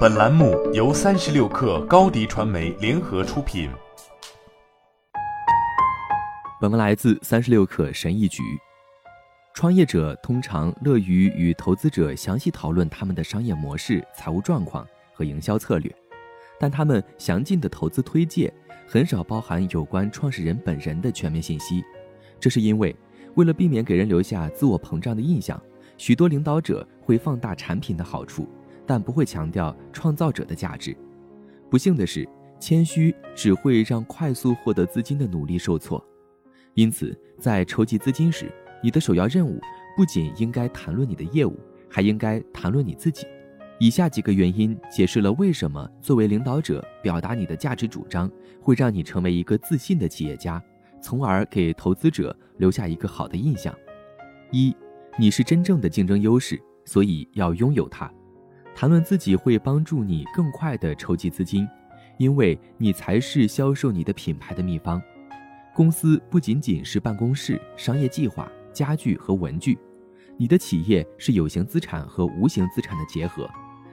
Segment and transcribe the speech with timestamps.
[0.00, 3.70] 本栏目由三十六氪高低传媒联合出品。
[6.60, 8.42] 本文来自三十六氪神译局。
[9.54, 15.94] 创业者通常乐于与投资者详细讨论他们的商业模式、财务状况和营销策略，
[16.58, 18.52] 但他们详尽的投资推介
[18.86, 21.82] 很少包含有关创始人本人的全面信息。
[22.38, 22.94] 这是因为，
[23.34, 25.60] 为了避免给人留下自我膨胀的印象，
[25.96, 28.46] 许多领导者会放大产品的好处，
[28.90, 30.96] 但不会强调创造者的价值。
[31.70, 32.28] 不幸的是，
[32.58, 36.04] 谦虚只会让快速获得资金的努力受挫。
[36.74, 38.50] 因此，在筹集资金时，
[38.82, 39.60] 你的首要任务
[39.96, 41.56] 不仅应该谈论你的业务，
[41.88, 43.28] 还应该谈论你自己。
[43.78, 48.28] 以下几个原因解释了为什么作为领导者表达你的价值主张
[48.60, 50.60] 会让你成为一个自信的企业家，
[51.00, 53.72] 从而给投资者留下一个好的印象。
[54.50, 54.74] 一，
[55.16, 58.12] 你是真正的竞争优势，所以要拥有它。
[58.74, 61.68] 谈论自己会帮助你更快地筹集资金，
[62.18, 65.00] 因为你才是销售你的品牌的秘方。
[65.74, 68.50] 公司不仅仅是办公室、商业计划。
[68.72, 69.76] 家具和文具，
[70.36, 73.50] 你的企业是有形资产和无形资产的结合，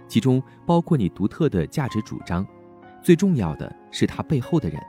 [0.08, 2.46] 其中包括你独特的价值主张。
[3.02, 4.80] 最重要的是它背后的人。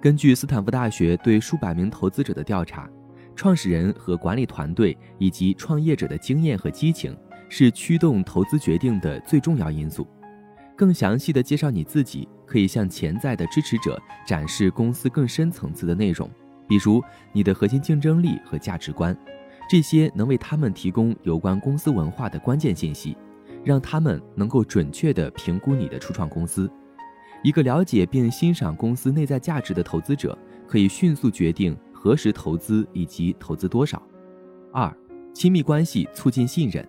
[0.00, 2.88] 根据斯坦福大学对数百名投资者的调查，
[3.34, 7.14] 创始人和管理团队以及创业者的经验和激情
[7.48, 10.06] 是驱动投资决定的最重要因素。
[10.76, 16.30] 更详细的介绍你自己，可以向潜在的支持者展示公司更深层次的内容。
[16.68, 17.02] 比如
[17.32, 19.16] 你的核心竞争力和价值观，
[19.70, 23.16] 这些能为他们提供有关公司文化的关键信息，
[23.64, 26.70] 让他们能够准确地评估你的初创公司。
[27.42, 30.36] 一个了解并欣赏公司内在价值的投资者，
[30.66, 34.02] 可以迅速决定何时投资以及投资多少。
[34.72, 34.94] 二、
[35.32, 36.86] 亲密关系促进信任。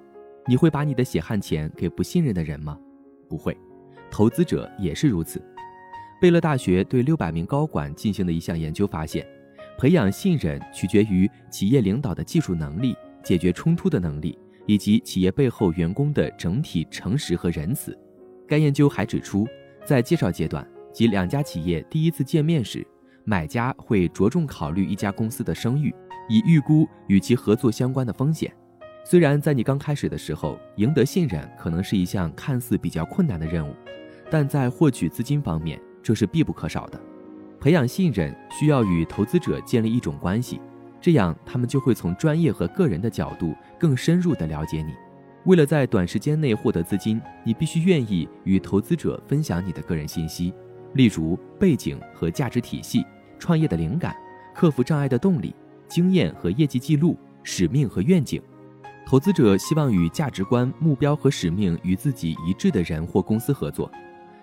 [0.47, 2.79] 你会把你的血汗钱给不信任的人吗？
[3.29, 3.55] 不会。
[4.09, 5.41] 投资者也是如此。
[6.21, 9.27] 贝勒大学对六百名高管进行的一项研究发现。
[9.77, 17.95] 培养信任取决于企业领导的技术能力、解决冲突的能力，以及企业背后员工的整体诚实和仁慈。
[18.47, 19.47] 该研究还指出，
[19.85, 22.83] 在介绍阶段及两家企业第一次见面时，
[23.23, 25.93] 买家会着重考虑一家公司的声誉，
[26.27, 28.51] 以预估与其合作相关的风险。
[29.09, 33.73] 虽然在你刚开始的时候，赢得信任可能是一项看似比较困难的任务，
[34.29, 36.99] 但在获取资金方面，这是必不可少的。
[37.57, 40.59] 培养信任需要与投资者建立一种关系，
[40.99, 44.93] 这样他们就会从专业和个人的角度更深入地了解你。
[45.45, 50.53] 为了在短时间内获得资金，你必须愿意与投资者分享你的个人信息，
[50.95, 53.05] 例如背景和价值体系、
[53.39, 54.13] 创业的灵感、
[54.53, 55.55] 克服障碍的动力、
[55.87, 58.41] 经验和业绩记录、使命和愿景。
[59.09, 63.89] 投资者希望与价值观、目标和使命与自己一致的人或公司合作。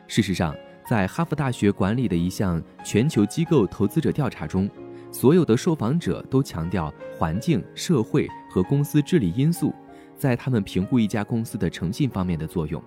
[0.09, 0.55] 事实上。
[0.87, 4.69] 在哈佛大学管理的一项全球机构投资者调查中，
[5.11, 9.75] 所有的受访者都强调环境、社会和公司治理因素
[10.15, 12.83] 在他们评估一家公司的诚信方面的作用。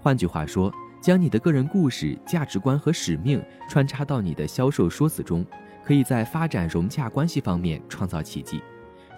[0.00, 5.44] 换句话说，将你的个人故事、价值观和使命穿插到你的销售说辞中，
[5.84, 8.62] 可以在发展融洽关系方面创造奇迹。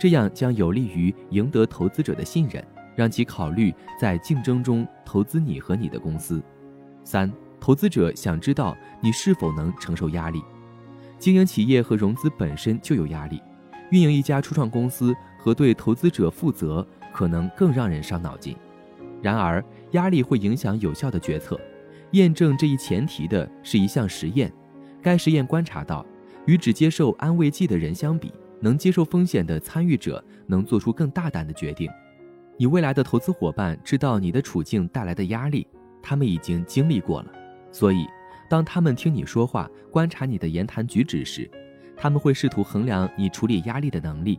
[0.00, 2.66] 这样将有利于赢得投资者的信任，
[2.96, 6.42] 让其考虑在竞争中投资你和你的公司。
[7.04, 7.30] 三。
[7.60, 10.42] 投资者想知道你是否能承受压力。
[11.18, 13.38] 经营企业和融资本身就有压力，
[13.90, 18.56] 运营一家初创公司和对投资者负责可能更让人伤脑筋。
[19.20, 21.60] 然而，压力会影响有效的决策。
[22.12, 24.50] 验证这一前提的是一项实验。
[25.02, 26.04] 该实验观察到，
[26.46, 31.90] 与只接受安慰剂的人相比，能接受风险的参与者能做出更大胆的决定。
[32.56, 35.66] 你未来的投资伙伴知道你的处境带来的压力，
[36.02, 37.32] 他们已经经历过了。
[37.72, 38.06] 所以，
[38.48, 41.50] 当他们听你说话、观察你的言谈举止时，
[41.96, 44.38] 他们会试图衡量你处理压力的能力。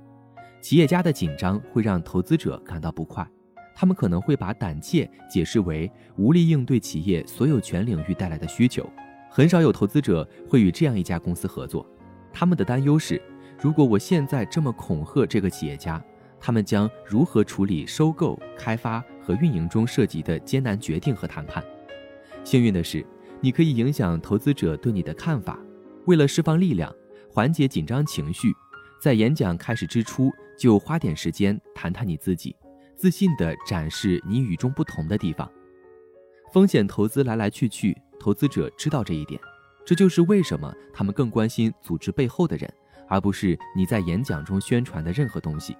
[0.61, 3.27] 企业家的紧张会让投资者感到不快，
[3.73, 8.87] 他们可能会把胆怯解释为无力应对企业所有权领域带来的需求。
[9.29, 11.83] 很少有投资者会与这样一家公司合作，
[12.31, 13.19] 他们的担忧是：
[13.61, 16.03] 如果我现在这么恐吓这个企业家，
[16.39, 21.63] 他们将如何处理收购、开发和运营中涉及的艰难决定和谈判？
[22.43, 23.05] 幸运的是。
[23.43, 25.57] 你可以影响投资者对你的看法。
[26.05, 26.93] 为了释放力量，
[27.27, 28.53] 缓解紧张情绪，
[29.01, 32.55] 在演讲开始之初就花点时间谈谈你自己，
[32.95, 35.49] 自信地展示你与众不同的地方。
[36.53, 39.41] 风险投资来来去去，投资者知道这一点，
[39.83, 42.71] 这就是为什么他们更关心组织背后的人，
[43.11, 45.75] 而不是你在演讲中宣传的任何东西。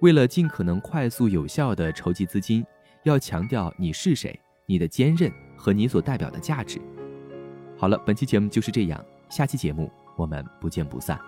[0.00, 2.62] 为了尽可能快速有效地筹集资金，
[3.04, 4.38] 要强调你是谁。
[4.66, 6.80] 你的坚韧和你所代表的价值。
[7.76, 11.18] 好了，本期节目就是这样，下期节目我们不见不散。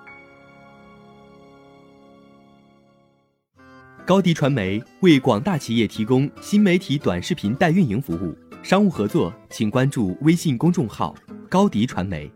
[4.06, 11.14] 高迪传媒为广大企业提供新媒体短视频代运营服务，商务合作请关注微信公众号
[11.50, 12.30] “高迪传媒”。